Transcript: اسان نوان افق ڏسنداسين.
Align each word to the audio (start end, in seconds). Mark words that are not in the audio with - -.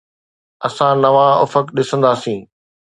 اسان 0.67 0.95
نوان 1.03 1.31
افق 1.45 1.65
ڏسنداسين. 1.75 2.39